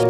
[0.00, 0.06] Vous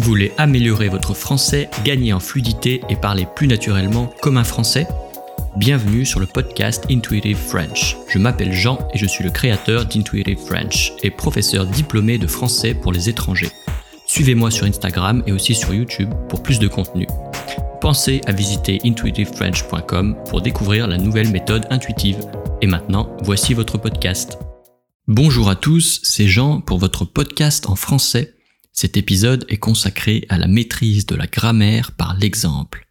[0.00, 4.86] voulez améliorer votre français, gagner en fluidité et parler plus naturellement comme un français?
[5.56, 7.96] Bienvenue sur le podcast Intuitive French.
[8.08, 12.74] Je m'appelle Jean et je suis le créateur d'Intuitive French et professeur diplômé de français
[12.74, 13.50] pour les étrangers.
[14.06, 17.08] Suivez-moi sur Instagram et aussi sur YouTube pour plus de contenu.
[17.80, 22.18] Pensez à visiter intuitivefrench.com pour découvrir la nouvelle méthode intuitive.
[22.60, 24.36] Et maintenant, voici votre podcast.
[25.06, 28.34] Bonjour à tous, c'est Jean pour votre podcast en français.
[28.72, 32.88] Cet épisode est consacré à la maîtrise de la grammaire par l'exemple.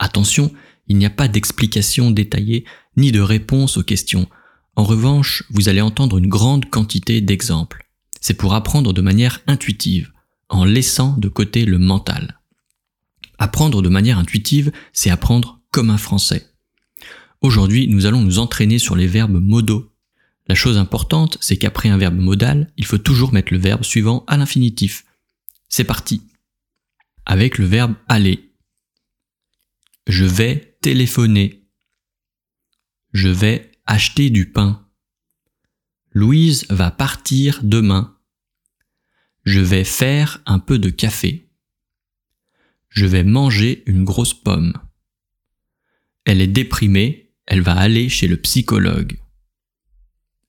[0.00, 0.50] Attention,
[0.88, 2.64] il n'y a pas d'explication détaillée
[2.96, 4.26] ni de réponse aux questions.
[4.74, 7.88] En revanche, vous allez entendre une grande quantité d'exemples.
[8.20, 10.10] C'est pour apprendre de manière intuitive,
[10.48, 12.40] en laissant de côté le mental.
[13.38, 16.50] Apprendre de manière intuitive, c'est apprendre comme un français.
[17.40, 19.92] Aujourd'hui, nous allons nous entraîner sur les verbes modaux.
[20.48, 24.24] La chose importante, c'est qu'après un verbe modal, il faut toujours mettre le verbe suivant
[24.26, 25.04] à l'infinitif.
[25.68, 26.22] C'est parti.
[27.24, 28.52] Avec le verbe aller.
[30.06, 31.64] Je vais téléphoner.
[33.12, 34.86] Je vais acheter du pain.
[36.12, 38.16] Louise va partir demain.
[39.44, 41.45] Je vais faire un peu de café.
[42.96, 44.72] Je vais manger une grosse pomme.
[46.24, 49.18] Elle est déprimée, elle va aller chez le psychologue.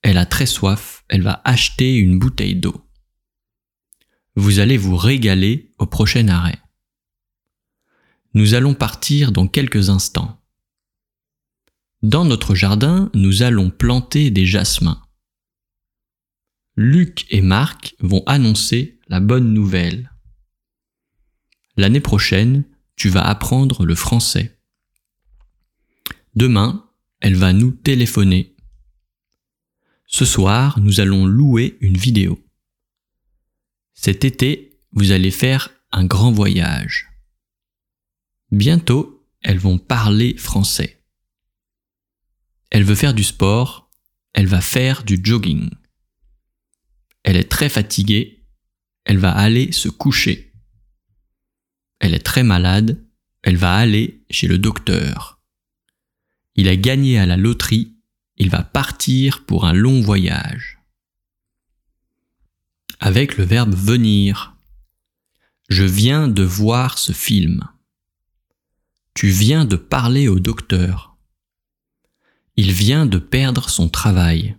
[0.02, 2.90] Elle a très soif, elle va acheter une bouteille d'eau.
[4.38, 6.58] Vous allez vous régaler au prochain arrêt.
[8.34, 10.42] Nous allons partir dans quelques instants.
[12.02, 15.04] Dans notre jardin, nous allons planter des jasmins.
[16.78, 20.12] Luc et Marc vont annoncer la bonne nouvelle.
[21.78, 24.60] L'année prochaine, tu vas apprendre le français.
[26.36, 26.90] Demain,
[27.20, 28.56] elle va nous téléphoner.
[30.08, 32.44] Ce soir, nous allons louer une vidéo.
[33.94, 37.10] Cet été, vous allez faire un grand voyage.
[38.52, 41.04] Bientôt, elles vont parler français.
[42.72, 43.92] Elle veut faire du sport,
[44.34, 45.70] elle va faire du jogging.
[47.24, 48.46] Elle est très fatiguée,
[49.06, 50.47] elle va aller se coucher.
[52.08, 53.04] Elle est très malade,
[53.42, 55.42] elle va aller chez le docteur.
[56.56, 57.98] Il a gagné à la loterie,
[58.38, 60.80] il va partir pour un long voyage.
[63.02, 64.56] Avec le verbe venir.
[65.68, 67.68] Je viens de voir ce film.
[69.14, 71.18] Tu viens de parler au docteur.
[72.56, 74.56] Il vient de perdre son travail.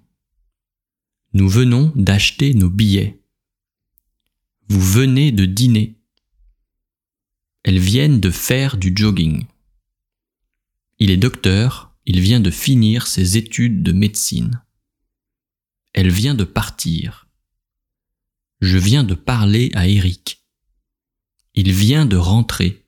[1.33, 3.23] Nous venons d'acheter nos billets.
[4.69, 5.98] Vous venez de dîner.
[7.69, 9.45] Elles viennent de faire du jogging.
[10.99, 14.63] Il est docteur, il vient de finir ses études de médecine.
[15.93, 17.29] Elle vient de partir.
[18.63, 20.47] Je viens de parler à Eric.
[21.53, 22.87] Il vient de rentrer.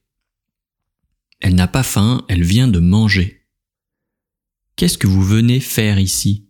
[1.40, 3.46] Elle n'a pas faim, elle vient de manger.
[4.76, 6.48] Qu'est-ce que vous venez faire ici?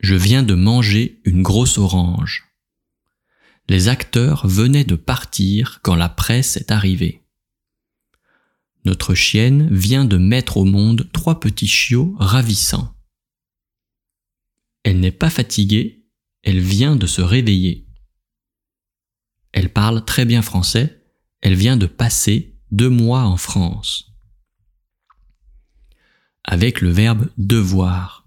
[0.00, 2.47] Je viens de manger une grosse orange.
[3.68, 7.22] Les acteurs venaient de partir quand la presse est arrivée.
[8.84, 12.94] Notre chienne vient de mettre au monde trois petits chiots ravissants.
[14.84, 16.06] Elle n'est pas fatiguée,
[16.42, 17.86] elle vient de se réveiller.
[19.52, 21.04] Elle parle très bien français,
[21.42, 24.14] elle vient de passer deux mois en France.
[26.44, 28.26] Avec le verbe devoir.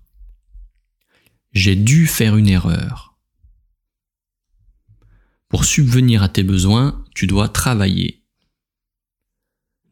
[1.53, 3.10] J'ai dû faire une erreur.
[5.51, 8.23] Pour subvenir à tes besoins, tu dois travailler.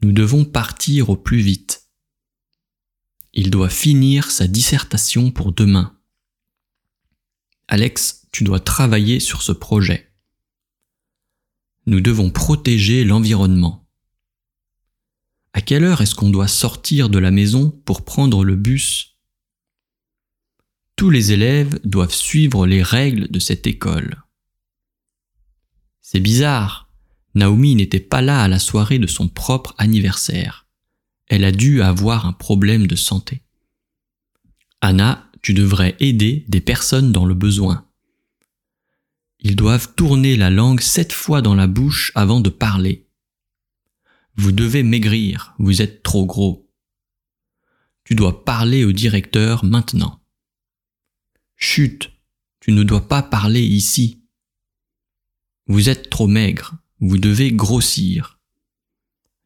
[0.02, 1.90] Nous devons partir au plus vite.
[3.34, 6.00] Il doit finir sa dissertation pour demain.
[7.68, 10.14] Alex, tu dois travailler sur ce projet.
[11.88, 13.86] Nous devons protéger l'environnement.
[15.52, 19.18] À quelle heure est-ce qu'on doit sortir de la maison pour prendre le bus?
[20.96, 24.24] Tous les élèves doivent suivre les règles de cette école.
[26.12, 26.90] C'est bizarre.
[27.36, 30.66] Naomi n'était pas là à la soirée de son propre anniversaire.
[31.28, 33.44] Elle a dû avoir un problème de santé.
[34.82, 37.88] Anna, tu devrais aider des personnes dans le besoin.
[39.40, 43.08] Ils doivent tourner la langue sept fois dans la bouche avant de parler.
[44.36, 46.72] Vous devez maigrir, vous êtes trop gros.
[48.04, 50.24] Tu dois parler au directeur maintenant.
[51.56, 52.12] Chut,
[52.62, 54.19] tu ne dois pas parler ici.
[55.70, 58.40] Vous êtes trop maigre, vous devez grossir.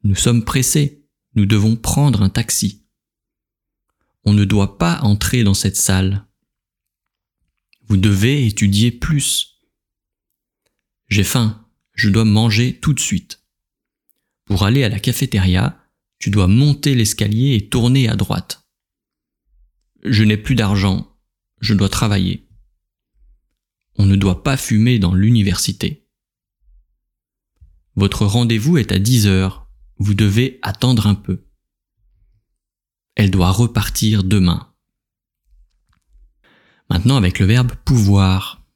[0.04, 1.04] Nous sommes pressés,
[1.34, 2.86] nous devons prendre un taxi.
[4.24, 6.24] On ne doit pas entrer dans cette salle.
[7.88, 9.60] Vous devez étudier plus.
[11.08, 13.44] J'ai faim, je dois manger tout de suite.
[14.46, 15.78] Pour aller à la cafétéria,
[16.18, 18.66] tu dois monter l'escalier et tourner à droite.
[20.04, 21.18] Je n'ai plus d'argent,
[21.60, 22.48] je dois travailler.
[23.96, 26.03] On ne doit pas fumer dans l'université.
[27.96, 29.68] Votre rendez-vous est à 10 heures,
[29.98, 31.46] vous devez attendre un peu.
[33.14, 34.72] Elle doit repartir demain.
[36.90, 38.66] Maintenant avec le verbe pouvoir.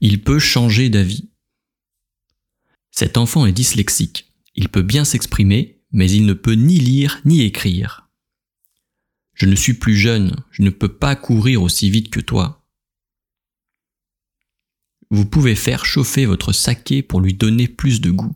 [0.00, 1.30] Il peut changer d'avis.
[2.90, 4.32] Cet enfant est dyslexique.
[4.54, 8.10] Il peut bien s'exprimer, mais il ne peut ni lire ni écrire.
[9.34, 12.61] Je ne suis plus jeune, je ne peux pas courir aussi vite que toi.
[15.12, 18.34] Vous pouvez faire chauffer votre saké pour lui donner plus de goût.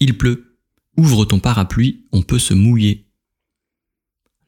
[0.00, 0.58] Il pleut.
[0.96, 3.08] Ouvre ton parapluie, on peut se mouiller.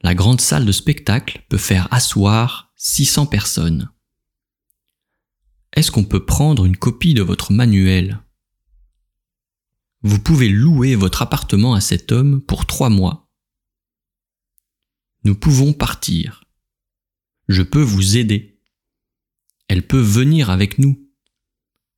[0.01, 3.89] La grande salle de spectacle peut faire asseoir 600 personnes.
[5.71, 8.21] Est-ce qu'on peut prendre une copie de votre manuel?
[10.01, 13.31] Vous pouvez louer votre appartement à cet homme pour trois mois.
[15.23, 16.43] Nous pouvons partir.
[17.47, 18.56] Je peux vous aider.
[19.67, 21.09] Elle peut venir avec nous.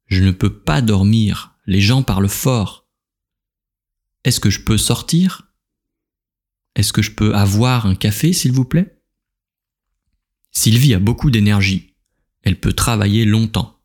[0.07, 2.89] Je ne peux pas dormir, les gens parlent fort.
[4.23, 5.53] Est-ce que je peux sortir?
[6.75, 9.01] Est-ce que je peux avoir un café, s'il vous plaît?
[10.51, 11.95] Sylvie a beaucoup d'énergie.
[12.41, 13.81] Elle peut travailler longtemps.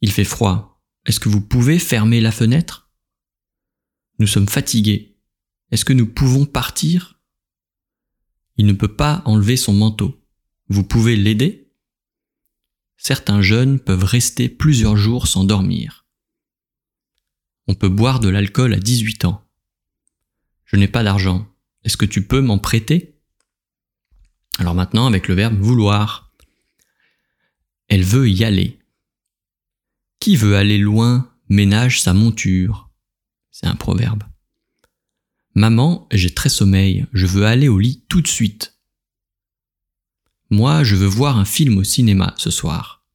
[0.00, 0.82] Il fait froid.
[1.06, 2.90] Est-ce que vous pouvez fermer la fenêtre?
[4.18, 5.18] Nous sommes fatigués.
[5.70, 7.20] Est-ce que nous pouvons partir?
[8.56, 10.24] Il ne peut pas enlever son manteau.
[10.68, 11.69] Vous pouvez l'aider?
[13.02, 16.04] Certains jeunes peuvent rester plusieurs jours sans dormir.
[17.66, 19.42] On peut boire de l'alcool à 18 ans.
[20.66, 21.48] Je n'ai pas d'argent.
[21.82, 23.18] Est-ce que tu peux m'en prêter?
[24.58, 26.34] Alors maintenant, avec le verbe vouloir.
[27.88, 28.78] Elle veut y aller.
[30.18, 32.90] Qui veut aller loin ménage sa monture.
[33.50, 34.24] C'est un proverbe.
[35.54, 38.78] Maman, j'ai très sommeil, je veux aller au lit tout de suite.
[40.50, 43.06] Moi, je veux voir un film au cinéma ce soir.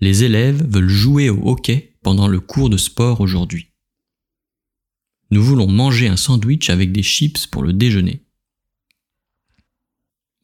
[0.00, 3.72] Les élèves veulent jouer au hockey pendant le cours de sport aujourd'hui.
[5.30, 8.24] Nous voulons manger un sandwich avec des chips pour le déjeuner.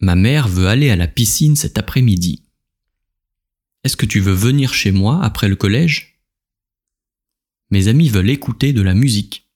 [0.01, 2.43] Ma mère veut aller à la piscine cet après-midi.
[3.85, 6.21] Est-ce que tu veux venir chez moi après le collège?
[7.71, 9.49] Mes amis veulent écouter de la musique.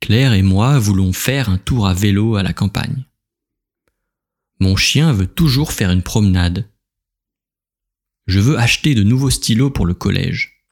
[0.00, 3.04] Claire et moi voulons faire un tour à vélo à la campagne.
[4.62, 6.70] Mon chien veut toujours faire une promenade.
[8.28, 10.64] Je veux acheter de nouveaux stylos pour le collège.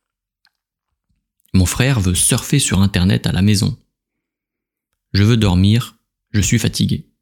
[1.55, 3.85] Mon frère veut surfer sur Internet à la maison.
[5.13, 5.99] Je veux dormir,
[6.31, 7.13] je suis fatigué.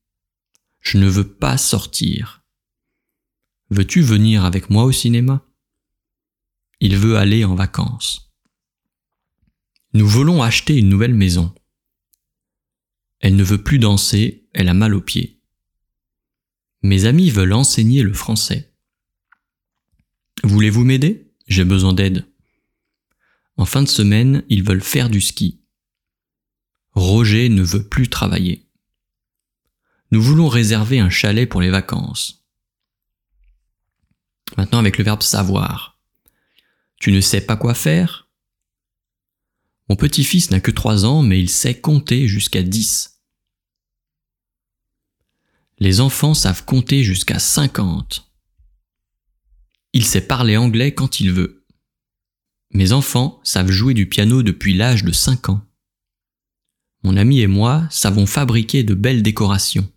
[0.80, 2.44] Je ne veux pas sortir.
[3.70, 5.46] Veux-tu venir avec moi au cinéma?
[6.80, 8.34] Il veut aller en vacances.
[9.94, 11.54] Nous voulons acheter une nouvelle maison.
[13.20, 15.37] Elle ne veut plus danser, elle a mal aux pieds.
[16.82, 18.72] Mes amis veulent enseigner le français.
[20.44, 21.32] Voulez-vous m'aider?
[21.46, 22.26] J'ai besoin d'aide.
[23.56, 25.60] En fin de semaine, ils veulent faire du ski.
[26.92, 28.68] Roger ne veut plus travailler.
[30.10, 32.44] Nous voulons réserver un chalet pour les vacances.
[34.56, 36.00] Maintenant avec le verbe savoir.
[37.00, 38.28] Tu ne sais pas quoi faire?
[39.88, 43.17] Mon petit-fils n'a que trois ans, mais il sait compter jusqu'à dix.
[45.80, 48.32] Les enfants savent compter jusqu'à cinquante.
[49.92, 51.64] Il sait parler anglais quand il veut.
[52.72, 55.64] Mes enfants savent jouer du piano depuis l'âge de 5 ans.
[57.04, 59.90] Mon ami et moi savons fabriquer de belles décorations.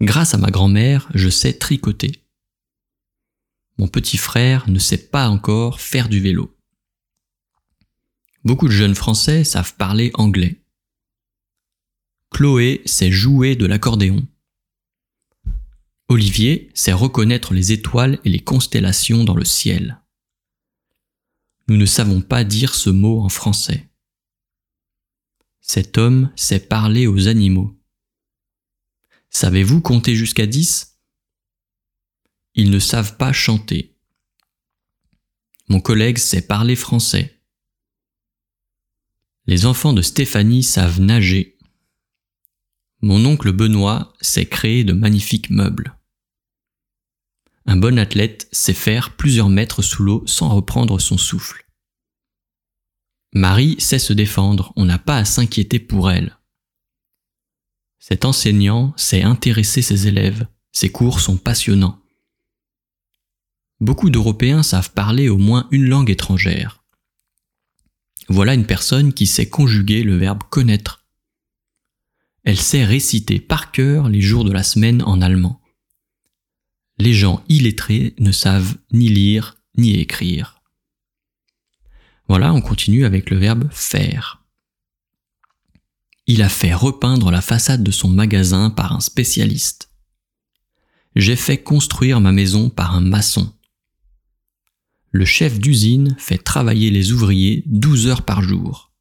[0.00, 2.24] Grâce à ma grand-mère, je sais tricoter.
[3.76, 6.56] Mon petit frère ne sait pas encore faire du vélo.
[8.44, 10.64] Beaucoup de jeunes Français savent parler anglais.
[12.30, 14.26] Chloé sait jouer de l'accordéon.
[16.08, 20.00] Olivier sait reconnaître les étoiles et les constellations dans le ciel
[21.68, 23.90] nous ne savons pas dire ce mot en français.
[25.60, 27.78] Cet homme sait parler aux animaux.
[29.28, 30.98] Savez-vous compter jusqu'à dix?
[32.54, 33.94] Ils ne savent pas chanter.
[35.68, 37.42] Mon collègue sait parler français.
[39.46, 41.58] Les enfants de Stéphanie savent nager.
[43.02, 45.97] Mon oncle Benoît sait créer de magnifiques meubles.
[47.68, 51.66] Un bon athlète sait faire plusieurs mètres sous l'eau sans reprendre son souffle.
[53.34, 56.38] Marie sait se défendre, on n'a pas à s'inquiéter pour elle.
[57.98, 62.00] Cet enseignant sait intéresser ses élèves, ses cours sont passionnants.
[63.80, 66.82] Beaucoup d'Européens savent parler au moins une langue étrangère.
[68.30, 71.04] Voilà une personne qui sait conjuguer le verbe connaître.
[72.44, 75.60] Elle sait réciter par cœur les jours de la semaine en allemand.
[76.98, 80.62] Les gens illettrés ne savent ni lire ni écrire.
[82.28, 84.44] Voilà, on continue avec le verbe faire.
[86.26, 89.90] Il a fait repeindre la façade de son magasin par un spécialiste.
[91.16, 93.52] J'ai fait construire ma maison par un maçon
[95.10, 98.92] le chef d'usine fait travailler les ouvriers 12 heures par jour.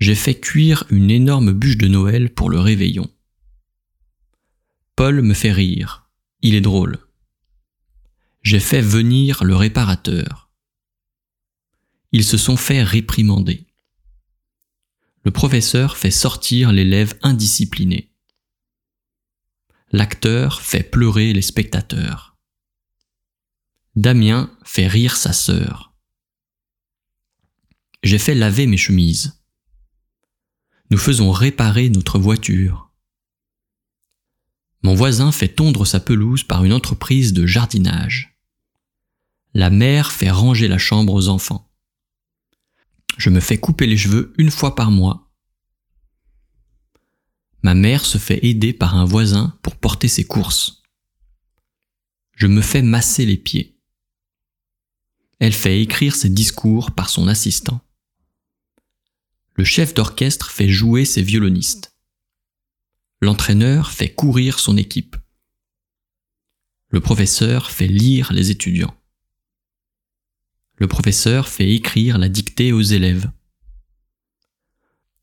[0.00, 3.08] J'ai fait cuire une énorme bûche de Noël pour le réveillon.
[4.94, 6.05] Paul me fait rire.
[6.42, 6.98] Il est drôle.
[8.42, 10.50] J'ai fait venir le réparateur.
[12.12, 13.66] Ils se sont fait réprimander.
[15.24, 18.12] Le professeur fait sortir l'élève indiscipliné.
[19.90, 22.36] L'acteur fait pleurer les spectateurs.
[23.96, 25.96] Damien fait rire sa sœur.
[28.02, 29.42] J'ai fait laver mes chemises.
[30.90, 32.85] Nous faisons réparer notre voiture.
[34.82, 38.38] Mon voisin fait tondre sa pelouse par une entreprise de jardinage.
[39.54, 41.72] La mère fait ranger la chambre aux enfants.
[43.16, 45.32] Je me fais couper les cheveux une fois par mois.
[47.62, 50.82] Ma mère se fait aider par un voisin pour porter ses courses.
[52.34, 53.80] Je me fais masser les pieds.
[55.38, 57.80] Elle fait écrire ses discours par son assistant.
[59.54, 61.95] Le chef d'orchestre fait jouer ses violonistes.
[63.20, 65.16] L'entraîneur fait courir son équipe.
[66.88, 68.94] Le professeur fait lire les étudiants.
[70.76, 73.30] Le professeur fait écrire la dictée aux élèves.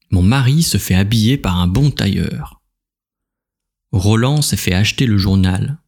[0.10, 2.62] Mon mari se fait habiller par un bon tailleur.
[3.92, 5.80] Roland s'est fait acheter le journal.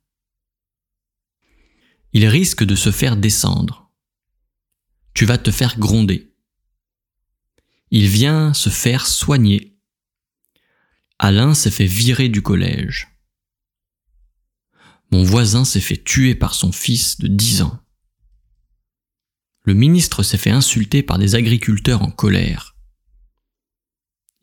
[2.13, 3.85] Il risque de se faire descendre
[5.15, 6.35] tu vas te faire gronder.
[7.89, 9.74] Il vient se faire soigner.
[11.17, 13.07] Alain s'est fait virer du collège.
[15.11, 17.79] Mon voisin s'est fait tuer par son fils de 10 ans.
[19.63, 22.75] Le ministre s'est fait insulter par des agriculteurs en colère.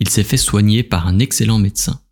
[0.01, 2.03] Il s'est fait soigner par un excellent médecin.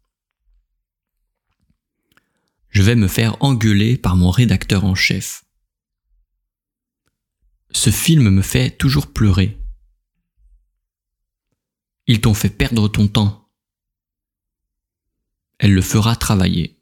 [2.69, 5.45] Je vais me faire engueuler par mon rédacteur en chef.
[7.73, 9.59] Ce film me fait toujours pleurer.
[12.07, 13.50] Ils t'ont fait perdre ton temps.
[15.61, 16.81] Elle le fera travailler.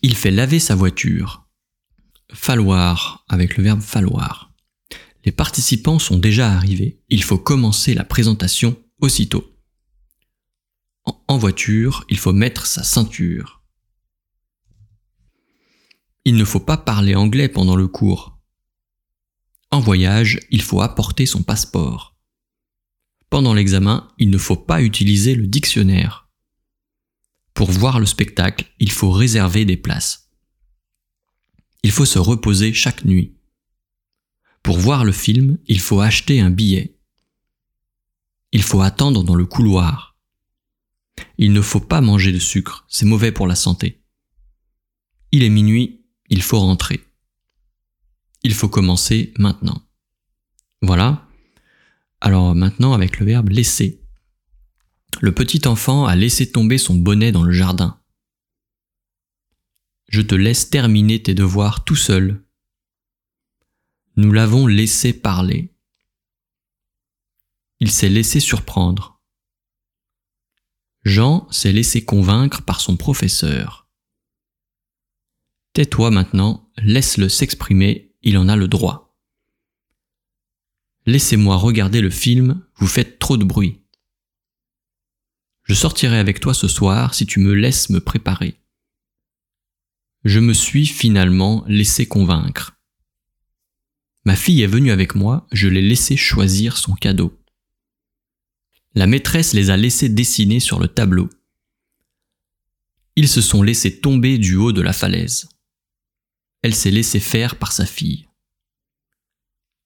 [0.00, 1.48] Il fait laver sa voiture.
[2.32, 4.52] Falloir avec le verbe falloir.
[5.24, 7.02] Les participants sont déjà arrivés.
[7.08, 9.58] Il faut commencer la présentation aussitôt.
[11.26, 13.64] En voiture, il faut mettre sa ceinture.
[16.24, 18.38] Il ne faut pas parler anglais pendant le cours.
[19.72, 22.16] En voyage, il faut apporter son passeport.
[23.30, 26.27] Pendant l'examen, il ne faut pas utiliser le dictionnaire.
[27.54, 30.30] Pour voir le spectacle, il faut réserver des places.
[31.82, 33.36] Il faut se reposer chaque nuit.
[34.62, 36.96] Pour voir le film, il faut acheter un billet.
[38.52, 40.16] Il faut attendre dans le couloir.
[41.36, 44.02] Il ne faut pas manger de sucre, c'est mauvais pour la santé.
[45.32, 47.08] Il est minuit, il faut rentrer
[48.42, 49.82] il faut commencer maintenant.
[50.82, 51.28] Voilà.
[52.20, 53.97] Alors maintenant avec le verbe laisser.
[55.20, 58.00] Le petit enfant a laissé tomber son bonnet dans le jardin.
[60.08, 62.44] Je te laisse terminer tes devoirs tout seul.
[64.16, 65.74] Nous l'avons laissé parler.
[67.80, 69.20] Il s'est laissé surprendre.
[71.04, 73.88] Jean s'est laissé convaincre par son professeur.
[75.72, 79.16] Tais-toi maintenant, laisse-le s'exprimer il en a le droit.
[81.06, 83.80] Laissez-moi regarder le film, vous faites trop de bruit.
[85.68, 88.58] Je sortirai avec toi ce soir si tu me laisses me préparer.
[90.24, 92.78] Je me suis finalement laissé convaincre.
[94.24, 97.38] Ma fille est venue avec moi, je l'ai laissé choisir son cadeau.
[98.94, 101.28] La maîtresse les a laissés dessiner sur le tableau.
[103.16, 105.48] Ils se sont laissés tomber du haut de la falaise.
[106.62, 108.26] Elle s'est laissée faire par sa fille.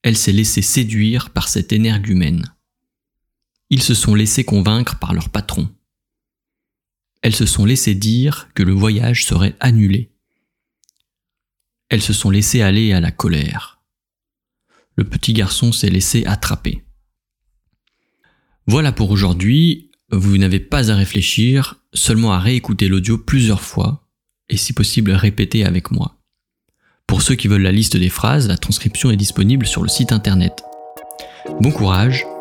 [0.03, 2.52] Elle s'est laissée séduire par cet énergumène.
[3.73, 5.67] Ils se sont laissés convaincre par leur patron.
[7.23, 10.13] Elles se sont laissées dire que le voyage serait annulé.
[11.89, 13.81] Elles se sont laissées aller à la colère.
[14.97, 16.85] Le petit garçon s'est laissé attraper.
[18.67, 19.91] Voilà pour aujourd'hui.
[20.11, 24.07] vous n'avez pas à réfléchir, seulement à réécouter l'audio plusieurs fois,
[24.51, 26.19] et si possible répéter avec moi.
[27.07, 30.13] Pour ceux qui veulent la liste des phrases, la transcription est disponible sur le site
[30.13, 30.63] internet.
[31.63, 32.27] Bon courage